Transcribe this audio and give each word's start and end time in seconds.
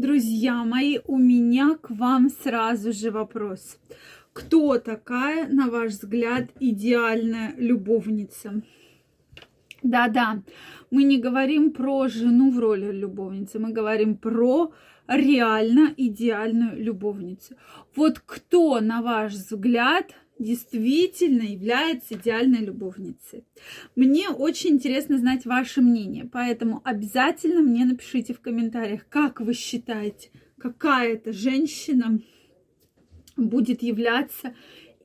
Друзья 0.00 0.64
мои, 0.64 0.98
у 1.04 1.18
меня 1.18 1.76
к 1.76 1.90
вам 1.90 2.30
сразу 2.30 2.90
же 2.90 3.10
вопрос. 3.10 3.78
Кто 4.32 4.78
такая, 4.78 5.46
на 5.46 5.68
ваш 5.68 5.90
взгляд, 5.90 6.48
идеальная 6.58 7.54
любовница? 7.58 8.62
Да-да, 9.82 10.42
мы 10.90 11.02
не 11.02 11.18
говорим 11.18 11.70
про 11.70 12.08
жену 12.08 12.50
в 12.50 12.58
роли 12.58 12.90
любовницы, 12.90 13.58
мы 13.58 13.72
говорим 13.72 14.16
про 14.16 14.72
реально 15.06 15.92
идеальную 15.94 16.82
любовницу. 16.82 17.56
Вот 17.94 18.20
кто, 18.20 18.80
на 18.80 19.02
ваш 19.02 19.34
взгляд, 19.34 20.14
действительно 20.40 21.42
является 21.42 22.14
идеальной 22.14 22.60
любовницей. 22.64 23.44
Мне 23.94 24.30
очень 24.30 24.70
интересно 24.70 25.18
знать 25.18 25.44
ваше 25.44 25.82
мнение, 25.82 26.28
поэтому 26.30 26.80
обязательно 26.82 27.60
мне 27.60 27.84
напишите 27.84 28.34
в 28.34 28.40
комментариях, 28.40 29.06
как 29.08 29.40
вы 29.40 29.54
считаете, 29.54 30.30
какая 30.58 31.14
это 31.14 31.32
женщина 31.32 32.20
будет 33.36 33.82
являться 33.82 34.54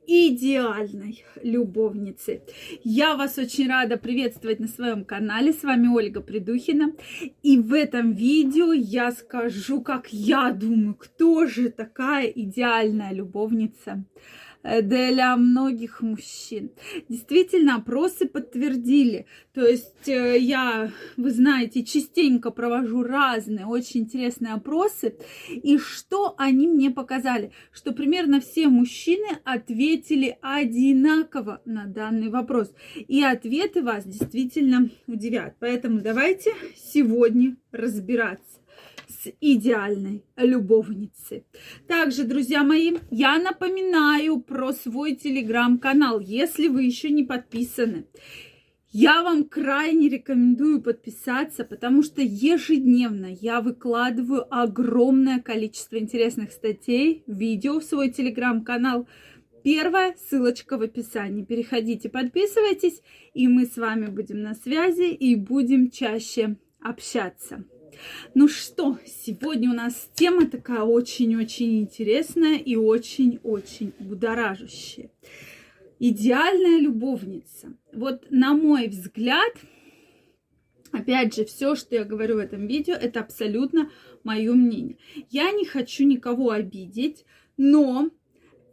идеальной 0.07 1.23
любовницей. 1.41 2.41
Я 2.83 3.15
вас 3.15 3.37
очень 3.37 3.67
рада 3.67 3.97
приветствовать 3.97 4.59
на 4.59 4.67
своем 4.67 5.03
канале. 5.03 5.51
С 5.51 5.63
вами 5.63 5.87
Ольга 5.87 6.21
Придухина. 6.21 6.93
И 7.41 7.57
в 7.57 7.73
этом 7.73 8.13
видео 8.13 8.71
я 8.71 9.11
скажу, 9.11 9.81
как 9.81 10.13
я 10.13 10.51
думаю, 10.51 10.93
кто 10.93 11.47
же 11.47 11.69
такая 11.69 12.27
идеальная 12.27 13.13
любовница 13.13 14.05
для 14.81 15.35
многих 15.37 16.01
мужчин. 16.01 16.71
Действительно, 17.07 17.75
опросы 17.75 18.27
подтвердили. 18.27 19.27
То 19.53 19.61
есть 19.61 20.07
э, 20.07 20.37
я, 20.39 20.91
вы 21.17 21.31
знаете, 21.31 21.83
частенько 21.83 22.51
провожу 22.51 23.03
разные 23.03 23.65
очень 23.65 24.01
интересные 24.01 24.53
опросы. 24.53 25.15
И 25.49 25.77
что 25.77 26.35
они 26.37 26.67
мне 26.67 26.89
показали? 26.89 27.51
Что 27.71 27.91
примерно 27.91 28.41
все 28.41 28.67
мужчины 28.67 29.37
ответили 29.43 30.37
одинаково 30.41 31.61
на 31.65 31.85
данный 31.85 32.29
вопрос. 32.29 32.73
И 32.95 33.23
ответы 33.23 33.83
вас 33.83 34.05
действительно 34.05 34.89
удивят. 35.07 35.55
Поэтому 35.59 36.01
давайте 36.01 36.53
сегодня 36.75 37.55
разбираться 37.71 38.64
идеальной 39.41 40.23
любовницей. 40.37 41.45
Также, 41.87 42.23
друзья 42.23 42.63
мои, 42.63 42.97
я 43.11 43.39
напоминаю 43.39 44.39
про 44.39 44.73
свой 44.73 45.15
телеграм-канал, 45.15 46.19
если 46.19 46.67
вы 46.67 46.83
еще 46.83 47.09
не 47.09 47.23
подписаны. 47.23 48.05
Я 48.97 49.23
вам 49.23 49.43
крайне 49.43 50.07
рекомендую 50.07 50.81
подписаться, 50.81 51.65
потому 51.65 52.01
что 52.01 52.21
ежедневно 52.21 53.25
я 53.25 53.59
выкладываю 53.59 54.45
огромное 54.49 55.41
количество 55.41 55.97
интересных 55.97 56.53
статей, 56.53 57.25
видео 57.27 57.81
в 57.81 57.83
свой 57.83 58.09
телеграм-канал. 58.09 59.05
Первая 59.65 60.15
ссылочка 60.15 60.77
в 60.77 60.81
описании. 60.81 61.43
Переходите, 61.43 62.07
подписывайтесь, 62.07 63.01
и 63.33 63.49
мы 63.49 63.65
с 63.65 63.75
вами 63.75 64.05
будем 64.05 64.41
на 64.41 64.55
связи 64.55 65.11
и 65.11 65.35
будем 65.35 65.89
чаще 65.91 66.55
общаться. 66.79 67.65
Ну 68.33 68.47
что, 68.47 68.97
сегодня 69.05 69.69
у 69.69 69.73
нас 69.73 70.09
тема 70.13 70.47
такая 70.47 70.81
очень-очень 70.81 71.79
интересная 71.79 72.57
и 72.57 72.75
очень-очень 72.75 73.93
будоражащая. 73.99 75.11
Идеальная 75.99 76.79
любовница. 76.79 77.75
Вот 77.93 78.25
на 78.29 78.53
мой 78.53 78.87
взгляд, 78.87 79.53
опять 80.91 81.35
же, 81.35 81.45
все, 81.45 81.75
что 81.75 81.95
я 81.95 82.03
говорю 82.03 82.35
в 82.35 82.39
этом 82.39 82.67
видео, 82.67 82.93
это 82.93 83.21
абсолютно 83.21 83.89
мое 84.23 84.53
мнение. 84.53 84.97
Я 85.29 85.51
не 85.51 85.65
хочу 85.65 86.03
никого 86.03 86.51
обидеть, 86.51 87.25
но 87.57 88.09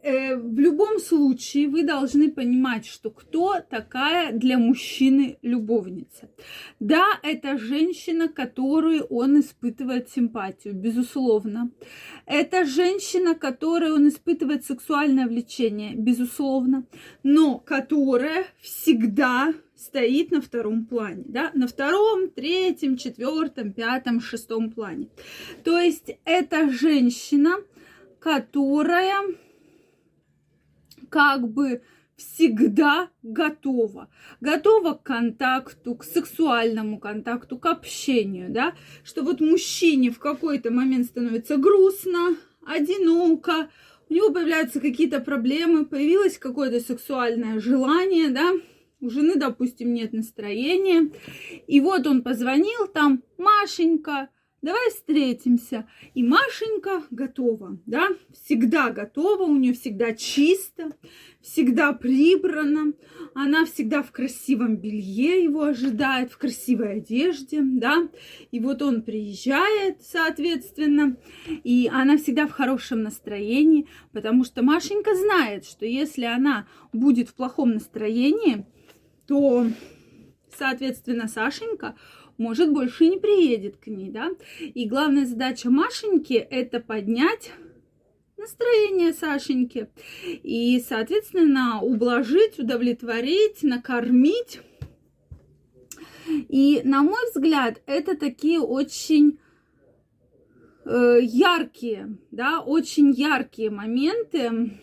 в 0.03 0.59
любом 0.59 0.99
случае 0.99 1.69
вы 1.69 1.83
должны 1.83 2.29
понимать, 2.29 2.85
что 2.85 3.09
кто 3.09 3.61
такая 3.61 4.33
для 4.33 4.57
мужчины 4.57 5.37
любовница. 5.41 6.29
Да, 6.79 7.05
это 7.23 7.57
женщина, 7.57 8.27
которую 8.27 9.03
он 9.05 9.39
испытывает 9.39 10.09
симпатию, 10.09 10.73
безусловно. 10.73 11.71
Это 12.25 12.65
женщина, 12.65 13.33
которой 13.33 13.91
он 13.91 14.09
испытывает 14.09 14.65
сексуальное 14.65 15.25
влечение, 15.25 15.95
безусловно. 15.95 16.85
Но 17.23 17.59
которая 17.59 18.45
всегда 18.59 19.53
стоит 19.75 20.31
на 20.31 20.41
втором 20.41 20.85
плане, 20.85 21.23
да, 21.27 21.51
на 21.53 21.67
втором, 21.67 22.29
третьем, 22.29 22.97
четвертом, 22.97 23.71
пятом, 23.73 24.19
шестом 24.19 24.71
плане. 24.71 25.07
То 25.63 25.79
есть 25.79 26.11
это 26.25 26.69
женщина, 26.69 27.55
которая 28.19 29.21
как 31.13 31.47
бы 31.47 31.83
всегда 32.15 33.09
готова. 33.21 34.09
Готова 34.41 34.93
к 34.93 35.03
контакту, 35.03 35.93
к 35.93 36.03
сексуальному 36.03 36.97
контакту, 36.97 37.59
к 37.59 37.67
общению, 37.67 38.49
да, 38.49 38.73
что 39.03 39.21
вот 39.21 39.39
мужчине 39.39 40.09
в 40.09 40.17
какой-то 40.17 40.71
момент 40.71 41.05
становится 41.05 41.57
грустно, 41.57 42.35
одиноко, 42.65 43.69
у 44.09 44.13
него 44.13 44.31
появляются 44.31 44.79
какие-то 44.79 45.19
проблемы, 45.19 45.85
появилось 45.85 46.39
какое-то 46.39 46.79
сексуальное 46.79 47.59
желание, 47.59 48.29
да, 48.29 48.53
у 48.99 49.11
жены, 49.11 49.35
допустим, 49.35 49.93
нет 49.93 50.13
настроения, 50.13 51.11
и 51.67 51.79
вот 51.79 52.07
он 52.07 52.23
позвонил 52.23 52.87
там, 52.87 53.21
Машенька, 53.37 54.29
давай 54.63 54.89
встретимся. 54.89 55.87
И 56.15 56.23
Машенька 56.23 57.03
готова, 57.11 57.77
да, 57.85 58.07
всегда 58.31 58.89
готова, 58.89 59.43
у 59.43 59.55
нее 59.55 59.73
всегда 59.73 60.13
чисто, 60.13 60.93
всегда 61.41 61.93
прибрано, 61.93 62.93
она 63.35 63.65
всегда 63.65 64.01
в 64.01 64.11
красивом 64.11 64.77
белье 64.77 65.43
его 65.43 65.63
ожидает, 65.63 66.31
в 66.31 66.37
красивой 66.37 66.93
одежде, 66.97 67.59
да, 67.61 68.09
и 68.51 68.59
вот 68.59 68.81
он 68.81 69.03
приезжает, 69.03 70.01
соответственно, 70.01 71.17
и 71.63 71.89
она 71.93 72.17
всегда 72.17 72.47
в 72.47 72.51
хорошем 72.51 73.03
настроении, 73.03 73.87
потому 74.13 74.45
что 74.45 74.63
Машенька 74.63 75.13
знает, 75.13 75.65
что 75.65 75.85
если 75.85 76.23
она 76.23 76.67
будет 76.93 77.29
в 77.29 77.33
плохом 77.33 77.73
настроении, 77.73 78.65
то, 79.27 79.67
соответственно, 80.57 81.27
Сашенька 81.27 81.95
может, 82.37 82.71
больше 82.71 83.07
не 83.07 83.17
приедет 83.17 83.77
к 83.77 83.87
ней, 83.87 84.09
да. 84.09 84.31
И 84.59 84.87
главная 84.87 85.25
задача 85.25 85.69
Машеньки– 85.69 86.33
это 86.49 86.79
поднять 86.79 87.51
настроение 88.37 89.13
Сашеньки 89.13 89.89
и, 90.25 90.83
соответственно, 90.87 91.81
ублажить, 91.81 92.59
удовлетворить, 92.59 93.63
накормить. 93.63 94.59
И, 96.27 96.81
на 96.83 97.03
мой 97.03 97.19
взгляд, 97.31 97.81
это 97.85 98.17
такие 98.17 98.59
очень 98.59 99.39
э, 100.85 101.19
яркие, 101.21 102.17
да, 102.31 102.61
очень 102.61 103.11
яркие 103.11 103.69
моменты, 103.69 104.79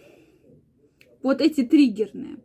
вот 1.22 1.40
эти 1.40 1.62
триггерные. 1.62 2.38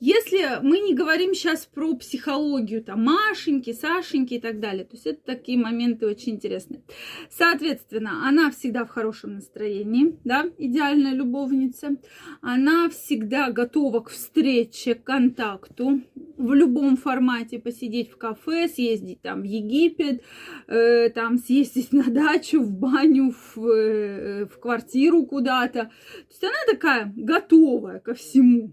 Если 0.00 0.60
мы 0.62 0.80
не 0.80 0.94
говорим 0.94 1.34
сейчас 1.34 1.66
про 1.66 1.94
психологию, 1.94 2.82
там, 2.82 3.04
Машеньки, 3.04 3.72
Сашеньки 3.72 4.34
и 4.34 4.40
так 4.40 4.60
далее, 4.60 4.84
то 4.84 4.96
есть 4.96 5.06
это 5.06 5.20
такие 5.24 5.56
моменты 5.56 6.06
очень 6.06 6.34
интересные. 6.34 6.82
Соответственно, 7.30 8.28
она 8.28 8.50
всегда 8.50 8.84
в 8.84 8.88
хорошем 8.88 9.34
настроении, 9.34 10.18
да, 10.24 10.46
идеальная 10.58 11.14
любовница. 11.14 11.96
Она 12.42 12.90
всегда 12.90 13.50
готова 13.50 14.00
к 14.00 14.10
встрече, 14.10 14.94
к 14.94 15.04
контакту 15.04 16.02
в 16.36 16.52
любом 16.52 16.96
формате, 16.96 17.58
посидеть 17.58 18.10
в 18.10 18.16
кафе, 18.16 18.68
съездить 18.68 19.22
там 19.22 19.42
в 19.42 19.44
Египет, 19.44 20.22
э, 20.66 21.08
там 21.10 21.38
съездить 21.38 21.92
на 21.92 22.04
дачу, 22.10 22.60
в 22.60 22.70
баню, 22.72 23.32
в, 23.54 23.66
э, 23.66 24.46
в 24.46 24.58
квартиру 24.58 25.24
куда-то. 25.24 25.84
То 25.84 25.90
есть 26.28 26.44
она 26.44 26.52
такая 26.70 27.12
готовая 27.16 28.00
ко 28.00 28.14
всему. 28.14 28.72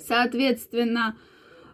Соответственно, 0.00 1.18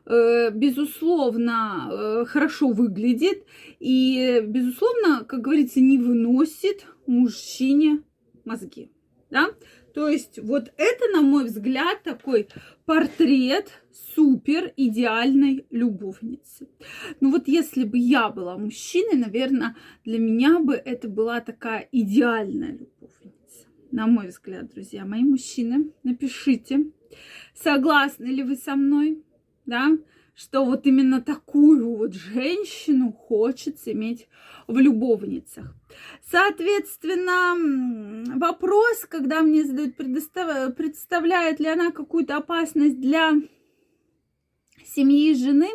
э, 0.06 0.50
безусловно, 0.50 1.88
э, 1.90 2.24
хорошо 2.26 2.68
выглядит 2.68 3.44
и, 3.80 4.42
безусловно, 4.46 5.24
как 5.24 5.40
говорится, 5.40 5.80
не 5.80 5.98
выносит 5.98 6.86
мужчине 7.06 8.02
мозги. 8.44 8.90
Да? 9.30 9.48
То 9.94 10.08
есть 10.08 10.40
вот 10.40 10.72
это, 10.76 11.08
на 11.12 11.22
мой 11.22 11.44
взгляд, 11.44 12.02
такой 12.02 12.48
портрет 12.84 13.70
супер 14.14 14.72
идеальной 14.76 15.66
любовницы. 15.70 16.68
Ну 17.20 17.30
вот 17.30 17.46
если 17.46 17.84
бы 17.84 17.96
я 17.96 18.28
была 18.28 18.58
мужчиной, 18.58 19.16
наверное, 19.16 19.76
для 20.04 20.18
меня 20.18 20.58
бы 20.58 20.74
это 20.74 21.08
была 21.08 21.40
такая 21.40 21.88
идеальная 21.92 22.72
любовница. 22.72 22.93
На 23.94 24.08
мой 24.08 24.26
взгляд, 24.26 24.72
друзья 24.74 25.04
мои 25.04 25.22
мужчины, 25.22 25.92
напишите, 26.02 26.90
Согласны 27.54 28.24
ли 28.24 28.42
вы 28.42 28.56
со 28.56 28.74
мной? 28.74 29.22
Да? 29.66 29.96
что 30.34 30.64
вот 30.64 30.84
именно 30.84 31.22
такую 31.22 31.96
вот 31.96 32.12
женщину 32.12 33.12
хочется 33.12 33.92
иметь 33.92 34.26
в 34.66 34.76
любовницах. 34.78 35.72
Соответственно, 36.28 38.34
вопрос, 38.36 39.06
когда 39.08 39.42
мне 39.42 39.62
задают, 39.62 39.94
представляет 39.94 41.60
ли 41.60 41.68
она 41.68 41.92
какую-то 41.92 42.38
опасность 42.38 43.00
для 43.00 43.34
семьи 44.84 45.30
и 45.30 45.34
жены, 45.34 45.70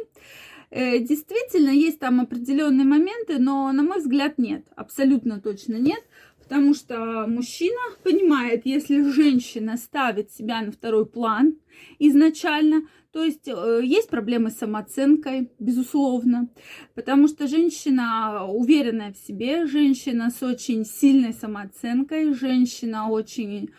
э, 0.71 0.99
действительно 0.99 1.69
есть 1.69 1.99
там 1.99 2.19
определенные 2.19 2.85
моменты, 2.85 3.39
но, 3.39 3.71
на 3.71 3.83
мой 3.83 3.99
взгляд, 3.99 4.37
нет, 4.37 4.65
абсолютно 4.75 5.39
точно 5.39 5.75
нет. 5.75 6.03
Потому 6.49 6.73
что 6.73 7.27
мужчина 7.27 7.79
понимает, 8.03 8.65
если 8.65 9.07
женщина 9.11 9.77
ставит 9.77 10.31
себя 10.31 10.61
на 10.61 10.71
второй 10.71 11.05
план 11.05 11.57
изначально, 11.99 12.87
то 13.11 13.23
есть 13.23 13.47
э, 13.47 13.81
есть 13.83 14.09
проблемы 14.09 14.49
с 14.49 14.57
самооценкой, 14.57 15.51
безусловно, 15.59 16.49
потому 16.95 17.27
что 17.27 17.47
женщина 17.47 18.47
уверенная 18.47 19.13
в 19.13 19.17
себе, 19.17 19.67
женщина 19.67 20.31
с 20.31 20.41
очень 20.41 20.85
сильной 20.85 21.33
самооценкой, 21.33 22.33
женщина 22.33 23.09
очень 23.09 23.69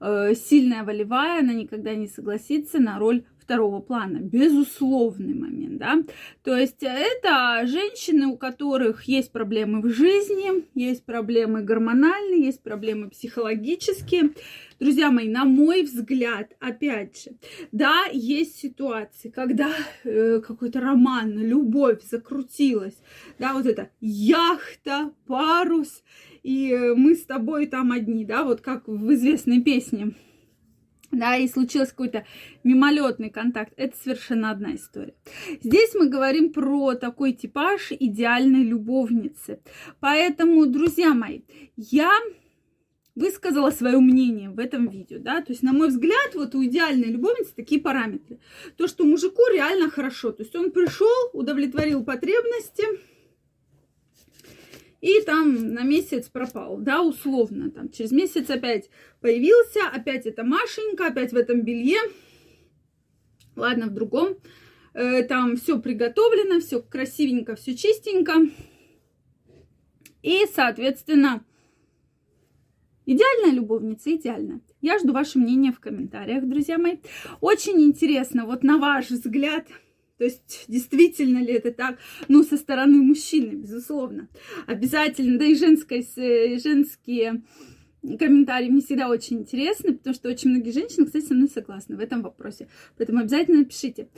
э, 0.00 0.34
сильная 0.36 0.84
волевая, 0.84 1.40
она 1.40 1.52
никогда 1.52 1.96
не 1.96 2.06
согласится 2.06 2.78
на 2.78 3.00
роль 3.00 3.24
второго 3.40 3.80
плана, 3.80 4.18
безусловный 4.18 5.34
момент, 5.34 5.78
да. 5.78 6.02
То 6.42 6.56
есть 6.56 6.82
это 6.82 7.66
женщины, 7.66 8.26
у 8.26 8.36
которых 8.36 9.04
есть 9.04 9.32
проблемы 9.32 9.80
в 9.80 9.88
жизни, 9.90 10.64
есть 10.74 11.04
проблемы 11.04 11.62
гормональные, 11.62 12.44
есть 12.44 12.62
проблемы 12.62 13.10
психологические. 13.10 14.30
Друзья 14.78 15.10
мои, 15.10 15.28
на 15.28 15.44
мой 15.44 15.82
взгляд, 15.82 16.56
опять 16.58 17.22
же, 17.24 17.32
да, 17.72 18.04
есть 18.12 18.56
ситуации, 18.56 19.28
когда 19.28 19.70
э, 20.04 20.40
какой-то 20.40 20.80
роман, 20.80 21.38
любовь 21.38 22.02
закрутилась, 22.02 22.96
да, 23.38 23.52
вот 23.52 23.66
это 23.66 23.90
яхта, 24.00 25.12
парус, 25.26 26.02
и 26.42 26.74
мы 26.96 27.14
с 27.14 27.24
тобой 27.24 27.66
там 27.66 27.92
одни, 27.92 28.24
да, 28.24 28.44
вот 28.44 28.60
как 28.60 28.88
в 28.88 29.12
известной 29.12 29.60
песне 29.60 30.14
да, 31.10 31.36
и 31.36 31.48
случился 31.48 31.90
какой-то 31.90 32.24
мимолетный 32.64 33.30
контакт, 33.30 33.72
это 33.76 33.96
совершенно 33.96 34.50
одна 34.50 34.74
история. 34.74 35.14
Здесь 35.62 35.94
мы 35.94 36.08
говорим 36.08 36.52
про 36.52 36.94
такой 36.94 37.32
типаж 37.32 37.92
идеальной 37.92 38.64
любовницы. 38.64 39.60
Поэтому, 40.00 40.66
друзья 40.66 41.14
мои, 41.14 41.42
я 41.76 42.10
высказала 43.14 43.70
свое 43.70 43.98
мнение 43.98 44.50
в 44.50 44.58
этом 44.58 44.88
видео, 44.88 45.18
да, 45.18 45.42
то 45.42 45.52
есть, 45.52 45.62
на 45.62 45.72
мой 45.72 45.88
взгляд, 45.88 46.34
вот 46.34 46.54
у 46.54 46.64
идеальной 46.64 47.08
любовницы 47.08 47.54
такие 47.54 47.80
параметры. 47.80 48.38
То, 48.76 48.86
что 48.86 49.04
мужику 49.04 49.42
реально 49.52 49.90
хорошо, 49.90 50.32
то 50.32 50.42
есть 50.42 50.54
он 50.54 50.70
пришел, 50.70 51.30
удовлетворил 51.32 52.04
потребности, 52.04 52.84
и 55.00 55.20
там 55.22 55.72
на 55.72 55.82
месяц 55.82 56.28
пропал, 56.28 56.78
да, 56.78 57.02
условно, 57.02 57.70
там 57.70 57.90
через 57.90 58.12
месяц 58.12 58.50
опять 58.50 58.90
появился, 59.20 59.80
опять 59.92 60.26
это 60.26 60.44
Машенька, 60.44 61.06
опять 61.06 61.32
в 61.32 61.36
этом 61.36 61.62
белье, 61.62 61.98
ладно, 63.56 63.86
в 63.86 63.94
другом, 63.94 64.36
э, 64.94 65.22
там 65.22 65.56
все 65.56 65.80
приготовлено, 65.80 66.60
все 66.60 66.82
красивенько, 66.82 67.56
все 67.56 67.74
чистенько, 67.74 68.50
и, 70.22 70.44
соответственно, 70.54 71.44
идеальная 73.06 73.52
любовница, 73.52 74.14
идеально. 74.14 74.60
Я 74.82 74.98
жду 74.98 75.12
ваше 75.12 75.38
мнение 75.38 75.72
в 75.72 75.80
комментариях, 75.80 76.46
друзья 76.46 76.78
мои. 76.78 76.98
Очень 77.40 77.82
интересно, 77.82 78.44
вот 78.44 78.62
на 78.62 78.78
ваш 78.78 79.10
взгляд, 79.10 79.66
то 80.20 80.26
есть, 80.26 80.66
действительно 80.68 81.38
ли 81.38 81.54
это 81.54 81.72
так? 81.72 81.98
Ну, 82.28 82.42
со 82.42 82.58
стороны 82.58 82.98
мужчины, 82.98 83.54
безусловно. 83.54 84.28
Обязательно, 84.66 85.38
да 85.38 85.46
и 85.46 85.54
женское, 85.54 86.04
э, 86.16 86.58
женские 86.58 87.42
комментарии 88.18 88.68
мне 88.68 88.82
всегда 88.82 89.08
очень 89.08 89.38
интересны, 89.38 89.94
потому 89.94 90.12
что 90.12 90.28
очень 90.28 90.50
многие 90.50 90.72
женщины, 90.72 91.06
кстати, 91.06 91.24
со 91.24 91.32
мной 91.32 91.48
согласны 91.48 91.96
в 91.96 92.00
этом 92.00 92.20
вопросе. 92.20 92.68
Поэтому 92.98 93.20
обязательно 93.20 93.60
напишите. 93.60 94.10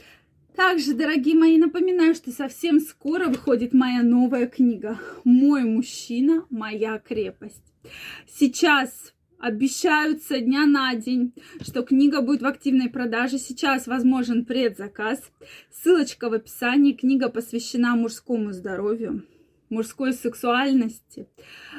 Также, 0.56 0.94
дорогие 0.94 1.36
мои, 1.36 1.56
напоминаю, 1.56 2.16
что 2.16 2.32
совсем 2.32 2.80
скоро 2.80 3.28
выходит 3.28 3.72
моя 3.72 4.02
новая 4.02 4.48
книга 4.48 4.98
«Мой 5.22 5.62
мужчина, 5.62 6.46
моя 6.50 6.98
крепость». 6.98 7.62
Сейчас 8.26 9.14
обещают 9.42 10.22
со 10.22 10.38
дня 10.38 10.66
на 10.66 10.94
день, 10.94 11.34
что 11.60 11.82
книга 11.82 12.22
будет 12.22 12.42
в 12.42 12.46
активной 12.46 12.88
продаже. 12.88 13.38
Сейчас 13.38 13.88
возможен 13.88 14.44
предзаказ. 14.44 15.20
Ссылочка 15.70 16.30
в 16.30 16.32
описании. 16.32 16.92
Книга 16.92 17.28
посвящена 17.28 17.96
мужскому 17.96 18.52
здоровью 18.52 19.24
мужской 19.72 20.12
сексуальности, 20.12 21.26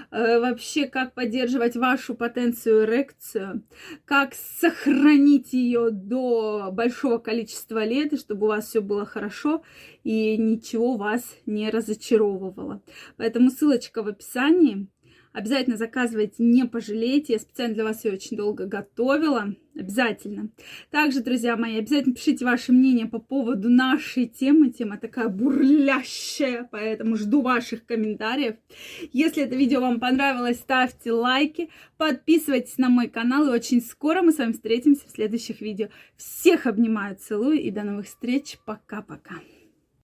э, 0.10 0.40
вообще 0.40 0.88
как 0.88 1.14
поддерживать 1.14 1.76
вашу 1.76 2.16
потенцию 2.16 2.86
эрекцию, 2.86 3.64
как 4.04 4.34
сохранить 4.34 5.54
ее 5.54 5.92
до 5.92 6.70
большого 6.72 7.20
количества 7.20 7.86
лет, 7.86 8.12
и 8.12 8.18
чтобы 8.18 8.48
у 8.48 8.50
вас 8.50 8.68
все 8.68 8.82
было 8.82 9.06
хорошо 9.06 9.62
и 10.04 10.38
ничего 10.38 10.98
вас 10.98 11.24
не 11.46 11.70
разочаровывало. 11.70 12.82
Поэтому 13.16 13.52
ссылочка 13.52 14.02
в 14.02 14.08
описании. 14.08 14.88
Обязательно 15.34 15.78
заказывайте, 15.78 16.44
не 16.44 16.66
пожалейте. 16.66 17.34
Я 17.34 17.40
специально 17.40 17.74
для 17.74 17.84
вас 17.84 18.06
ее 18.06 18.14
очень 18.14 18.38
долго 18.38 18.66
готовила. 18.66 19.56
Обязательно. 19.76 20.50
Также, 20.92 21.22
друзья 21.22 21.58
мои, 21.58 21.78
обязательно 21.80 22.14
пишите 22.14 22.46
ваше 22.46 22.72
мнение 22.72 23.08
по 23.08 23.18
поводу 23.18 23.70
нашей 23.70 24.28
темы. 24.28 24.70
Тема 24.70 24.98
такая 24.98 25.30
бурлящая, 25.30 26.70
поэтому 26.72 27.16
жду 27.16 27.42
ваших 27.42 27.84
комментариев. 27.88 28.56
Если 29.12 29.44
это 29.44 29.56
видео 29.56 29.82
вам 29.82 30.00
понравилось, 30.00 30.60
ставьте 30.60 31.12
лайки, 31.12 31.70
подписывайтесь 31.98 32.78
на 32.78 32.90
мой 32.90 33.08
канал. 33.08 33.48
И 33.48 33.52
очень 33.52 33.82
скоро 33.82 34.22
мы 34.22 34.32
с 34.32 34.38
вами 34.38 34.52
встретимся 34.52 35.08
в 35.08 35.12
следующих 35.12 35.62
видео. 35.62 35.88
Всех 36.16 36.68
обнимаю, 36.68 37.16
целую 37.16 37.60
и 37.60 37.72
до 37.72 37.84
новых 37.84 38.06
встреч. 38.06 38.60
Пока-пока. 38.66 39.40